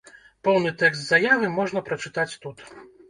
[0.47, 2.57] Поўны тэкст заявы можна прачытаць тут.